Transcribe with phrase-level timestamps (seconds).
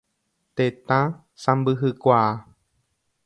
[0.55, 0.99] Tetã
[1.43, 2.31] sãmbyhykuaa.